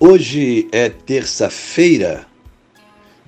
[0.00, 2.24] Hoje é terça-feira,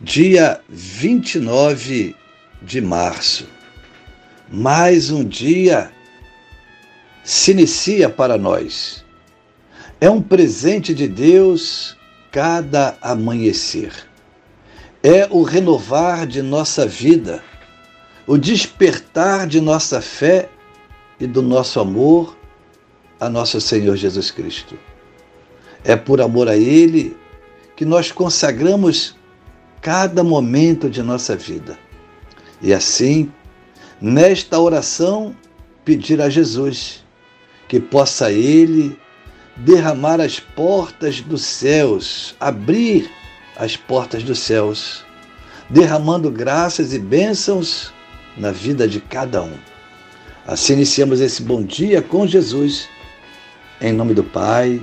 [0.00, 2.14] dia 29
[2.62, 3.48] de março.
[4.48, 5.90] Mais um dia
[7.24, 9.04] se inicia para nós.
[10.00, 11.96] É um presente de Deus
[12.30, 13.92] cada amanhecer.
[15.02, 17.42] É o renovar de nossa vida,
[18.28, 20.48] o despertar de nossa fé
[21.18, 22.38] e do nosso amor
[23.18, 24.78] a nosso Senhor Jesus Cristo.
[25.84, 27.16] É por amor a Ele
[27.76, 29.16] que nós consagramos
[29.80, 31.78] cada momento de nossa vida.
[32.60, 33.32] E assim,
[34.00, 35.34] nesta oração,
[35.84, 37.02] pedir a Jesus
[37.66, 38.98] que possa Ele
[39.56, 43.10] derramar as portas dos céus, abrir
[43.56, 45.04] as portas dos céus,
[45.68, 47.92] derramando graças e bênçãos
[48.36, 49.56] na vida de cada um.
[50.46, 52.88] Assim iniciamos esse bom dia com Jesus,
[53.80, 54.82] em nome do Pai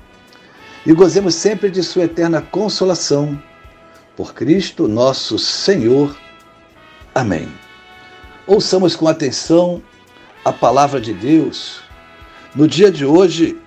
[0.85, 3.41] e gozemos sempre de Sua eterna consolação.
[4.15, 6.15] Por Cristo nosso Senhor.
[7.13, 7.47] Amém.
[8.47, 9.81] Ouçamos com atenção
[10.43, 11.81] a palavra de Deus.
[12.55, 13.57] No dia de hoje,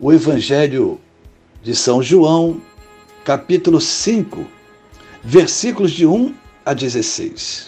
[0.00, 1.00] o Evangelho
[1.62, 2.60] de São João,
[3.24, 4.46] capítulo 5,
[5.22, 6.34] versículos de 1
[6.64, 7.66] a 16.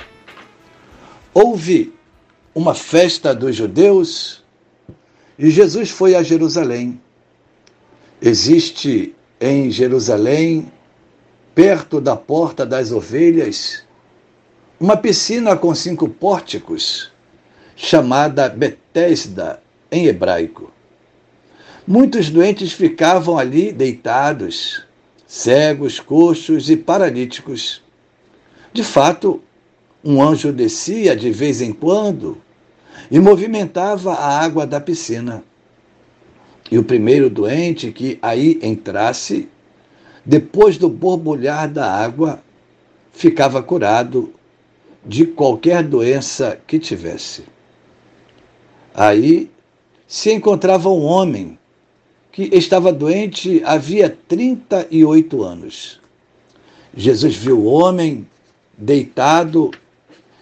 [1.34, 1.92] Houve
[2.54, 4.42] uma festa dos judeus
[5.38, 7.00] e Jesus foi a Jerusalém.
[8.22, 10.70] Existe em Jerusalém,
[11.54, 13.82] perto da Porta das Ovelhas,
[14.78, 17.10] uma piscina com cinco pórticos,
[17.74, 20.70] chamada Betesda em hebraico.
[21.86, 24.84] Muitos doentes ficavam ali deitados,
[25.26, 27.82] cegos, coxos e paralíticos.
[28.70, 29.42] De fato,
[30.04, 32.36] um anjo descia de vez em quando
[33.10, 35.42] e movimentava a água da piscina.
[36.70, 39.48] E o primeiro doente que aí entrasse,
[40.24, 42.40] depois do borbulhar da água,
[43.12, 44.32] ficava curado
[45.04, 47.44] de qualquer doença que tivesse.
[48.94, 49.50] Aí
[50.06, 51.58] se encontrava um homem
[52.32, 56.00] que estava doente havia 38 anos.
[56.96, 58.28] Jesus viu o homem
[58.76, 59.70] deitado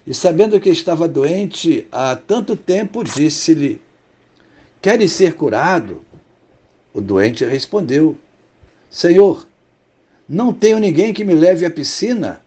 [0.06, 3.80] e, sabendo que estava doente há tanto tempo, disse-lhe:
[4.80, 6.02] Queres ser curado?
[6.92, 8.16] O doente respondeu:
[8.90, 9.46] Senhor,
[10.28, 12.40] não tenho ninguém que me leve à piscina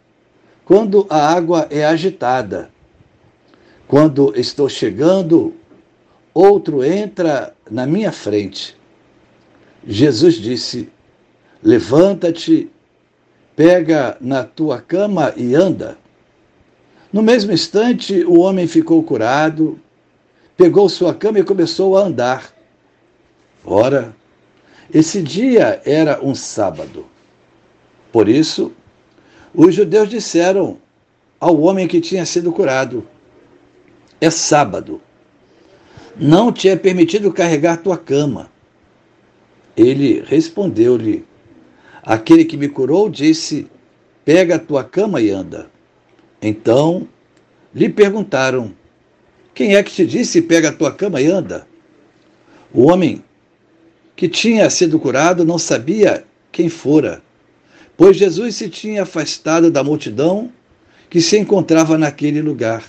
[0.65, 2.69] quando a água é agitada.
[3.87, 5.53] Quando estou chegando,
[6.33, 8.77] outro entra na minha frente.
[9.85, 10.89] Jesus disse:
[11.61, 12.71] Levanta-te,
[13.55, 15.97] pega na tua cama e anda.
[17.11, 19.77] No mesmo instante, o homem ficou curado,
[20.55, 22.53] pegou sua cama e começou a andar.
[23.65, 24.15] Ora,
[24.93, 27.05] esse dia era um sábado.
[28.11, 28.73] Por isso,
[29.53, 30.77] os judeus disseram
[31.39, 33.05] ao homem que tinha sido curado:
[34.19, 35.01] É sábado.
[36.17, 38.51] Não te é permitido carregar tua cama.
[39.75, 41.25] Ele respondeu-lhe:
[42.03, 43.67] Aquele que me curou disse:
[44.25, 45.69] Pega a tua cama e anda.
[46.41, 47.07] Então
[47.73, 48.73] lhe perguntaram:
[49.53, 51.65] Quem é que te disse: Pega a tua cama e anda?
[52.73, 53.23] O homem
[54.15, 57.21] que tinha sido curado não sabia quem fora,
[57.97, 60.51] pois Jesus se tinha afastado da multidão
[61.09, 62.83] que se encontrava naquele lugar.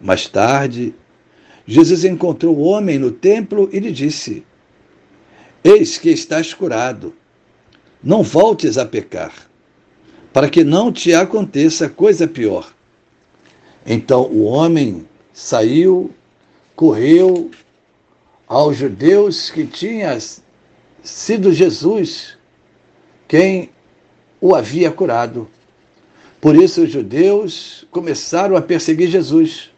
[0.00, 0.94] Mais tarde,
[1.66, 4.44] Jesus encontrou o homem no templo e lhe disse:
[5.62, 7.14] Eis que estás curado,
[8.02, 9.32] não voltes a pecar,
[10.32, 12.72] para que não te aconteça coisa pior.
[13.84, 16.10] Então o homem saiu,
[16.74, 17.50] correu
[18.48, 20.18] aos judeus que tinha
[21.02, 22.38] sido Jesus
[23.26, 23.70] quem
[24.40, 25.46] o havia curado.
[26.40, 29.70] Por isso os judeus começaram a perseguir Jesus,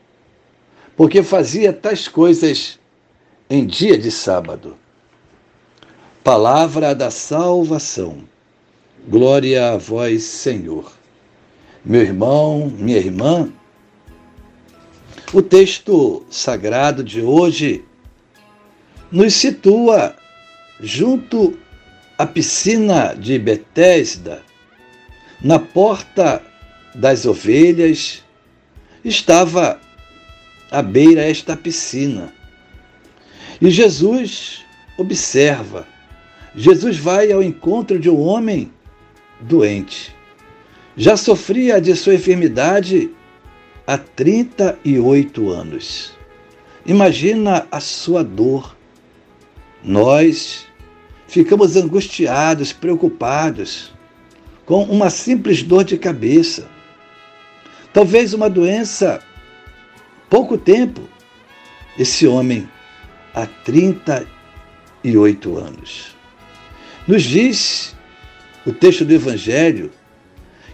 [0.96, 2.78] porque fazia tais coisas
[3.49, 4.76] em dia de sábado.
[6.23, 8.23] Palavra da salvação.
[9.08, 10.93] Glória a vós, Senhor.
[11.82, 13.50] Meu irmão, minha irmã,
[15.32, 17.84] o texto sagrado de hoje
[19.11, 20.15] nos situa
[20.81, 21.59] junto
[22.17, 24.43] à piscina de Betesda,
[25.43, 26.43] na porta
[26.95, 28.23] das ovelhas,
[29.05, 29.81] estava
[30.71, 32.33] à beira esta piscina.
[33.61, 34.65] E Jesus
[34.97, 35.87] observa.
[36.55, 38.71] Jesus vai ao encontro de um homem
[39.41, 40.15] doente.
[40.97, 43.11] Já sofria de sua enfermidade
[43.87, 46.12] há 38 anos.
[46.85, 48.77] Imagina a sua dor.
[49.82, 50.67] Nós
[51.27, 53.93] ficamos angustiados, preocupados
[54.67, 56.69] com uma simples dor de cabeça.
[57.93, 59.23] Talvez uma doença,
[60.29, 61.00] pouco tempo.
[61.99, 62.69] Esse homem,
[63.35, 66.15] há 38 anos.
[67.06, 67.94] Nos diz
[68.65, 69.91] o texto do Evangelho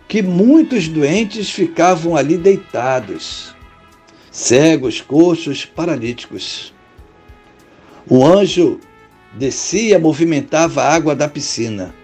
[0.09, 3.55] que muitos doentes ficavam ali deitados,
[4.31, 6.73] cegos, coxos, paralíticos.
[8.09, 8.79] O anjo
[9.37, 11.95] descia, movimentava a água da piscina,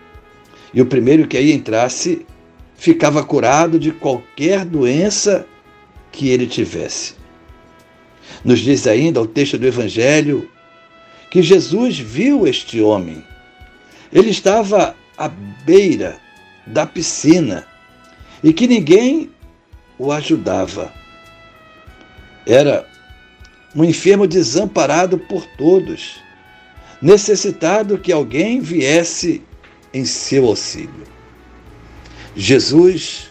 [0.73, 2.26] e o primeiro que aí entrasse
[2.76, 5.46] ficava curado de qualquer doença
[6.11, 7.14] que ele tivesse.
[8.44, 10.50] Nos diz ainda o texto do Evangelho
[11.31, 13.25] que Jesus viu este homem.
[14.12, 16.19] Ele estava à beira
[16.67, 17.67] da piscina
[18.43, 19.31] e que ninguém
[19.99, 20.93] o ajudava.
[22.46, 22.87] Era
[23.75, 26.17] um enfermo desamparado por todos,
[27.02, 29.43] necessitado que alguém viesse
[29.93, 31.02] em seu auxílio.
[32.37, 33.31] Jesus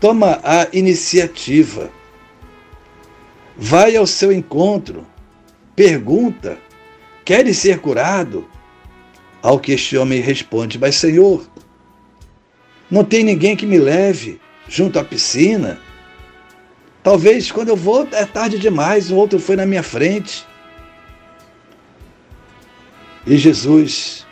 [0.00, 1.90] toma a iniciativa,
[3.56, 5.06] vai ao seu encontro,
[5.76, 6.58] pergunta:
[7.24, 8.48] Queres ser curado?
[9.40, 11.46] Ao que este homem responde: Mas, Senhor,
[12.90, 15.78] não tem ninguém que me leve junto à piscina.
[17.02, 20.47] Talvez quando eu vou é tarde demais, o outro foi na minha frente.
[23.28, 24.26] E Jesus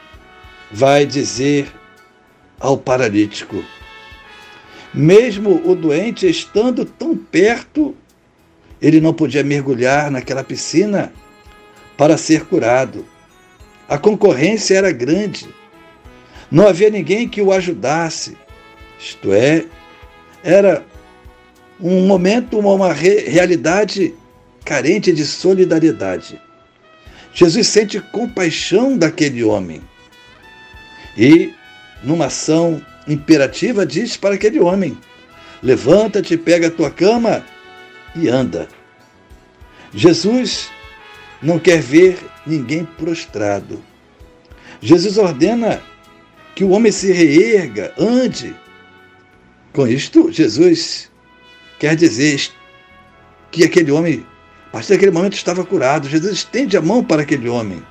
[0.73, 1.71] vai dizer
[2.59, 3.63] ao paralítico:
[4.95, 7.95] mesmo o doente estando tão perto,
[8.81, 11.13] ele não podia mergulhar naquela piscina
[11.95, 13.05] para ser curado.
[13.87, 15.47] A concorrência era grande.
[16.51, 18.35] Não havia ninguém que o ajudasse.
[18.99, 19.67] Isto é,
[20.43, 20.83] era
[21.79, 24.15] um momento, uma realidade
[24.65, 26.46] carente de solidariedade.
[27.37, 29.83] Jesus sente compaixão daquele homem
[31.15, 31.53] e,
[32.03, 34.97] numa ação imperativa, diz para aquele homem:
[35.63, 37.45] Levanta-te, pega a tua cama
[38.15, 38.67] e anda.
[39.93, 40.71] Jesus
[41.43, 43.85] não quer ver ninguém prostrado.
[44.81, 45.83] Jesus ordena
[46.55, 48.57] que o homem se reerga, ande,
[49.75, 51.11] com isto, Jesus
[51.79, 52.49] quer dizer
[53.51, 54.25] que aquele homem,
[54.77, 56.07] partir daquele momento, estava curado.
[56.07, 57.83] Jesus estende a mão para aquele homem.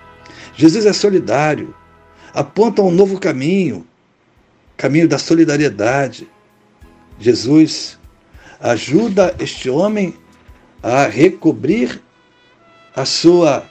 [0.55, 1.75] Jesus é solidário,
[2.31, 3.87] aponta um novo caminho,
[4.77, 6.29] caminho da solidariedade.
[7.19, 7.97] Jesus
[8.59, 10.13] ajuda este homem
[10.83, 11.99] a recobrir
[12.95, 13.65] a sua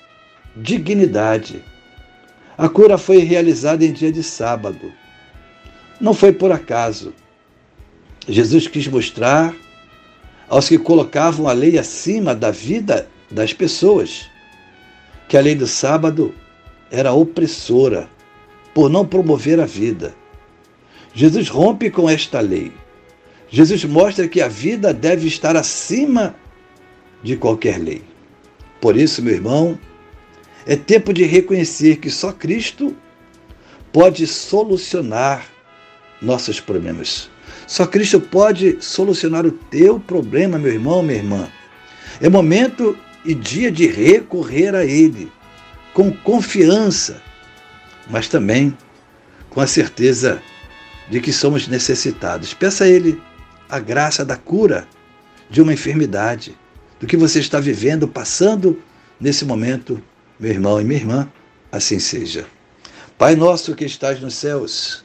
[0.57, 1.65] dignidade.
[2.59, 4.93] A cura foi realizada em dia de sábado.
[6.01, 7.15] Não foi por acaso.
[8.27, 9.55] Jesus quis mostrar
[10.49, 14.29] aos que colocavam a lei acima da vida das pessoas
[15.29, 16.35] que a lei do sábado
[16.91, 18.09] era opressora
[18.73, 20.15] por não promover a vida.
[21.15, 22.73] Jesus rompe com esta lei.
[23.49, 26.35] Jesus mostra que a vida deve estar acima
[27.23, 28.03] de qualquer lei.
[28.81, 29.79] Por isso, meu irmão,
[30.67, 32.97] é tempo de reconhecer que só Cristo
[33.93, 35.47] pode solucionar
[36.21, 37.31] nossos problemas.
[37.67, 41.49] Só Cristo pode solucionar o teu problema, meu irmão, minha irmã.
[42.21, 45.31] É momento e dia de recorrer a Ele
[45.93, 47.23] com confiança,
[48.11, 48.77] mas também
[49.49, 50.43] com a certeza
[51.09, 52.53] de que somos necessitados.
[52.53, 53.21] Peça a Ele
[53.69, 54.87] a graça da cura
[55.49, 56.57] de uma enfermidade,
[57.01, 58.83] do que você está vivendo, passando
[59.21, 60.03] nesse momento,
[60.39, 61.33] meu irmão e minha irmã,
[61.71, 62.47] assim seja.
[63.17, 65.05] Pai nosso que estás nos céus,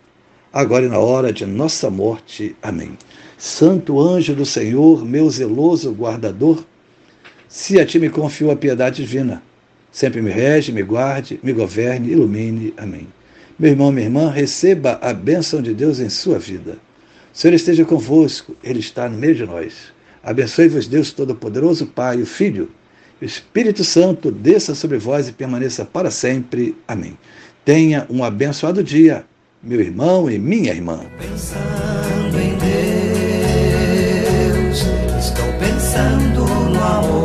[0.51, 2.55] agora e na hora de nossa morte.
[2.61, 2.97] Amém.
[3.37, 6.63] Santo anjo do Senhor, meu zeloso guardador,
[7.47, 9.41] se a ti me confio a piedade divina,
[9.91, 12.73] sempre me rege, me guarde, me governe, ilumine.
[12.77, 13.07] Amém.
[13.57, 16.77] Meu irmão, minha irmã, receba a bênção de Deus em sua vida.
[17.33, 19.91] O Senhor esteja convosco, Ele está no meio de nós.
[20.23, 22.69] Abençoe-vos, Deus Todo-Poderoso, Pai, o Filho,
[23.21, 26.75] o Espírito Santo, desça sobre vós e permaneça para sempre.
[26.87, 27.17] Amém.
[27.63, 29.25] Tenha um abençoado dia,
[29.63, 30.99] meu irmão e minha irmã.
[31.19, 32.57] Pensando em
[34.57, 34.85] Deus,
[35.19, 37.20] estou pensando no amor,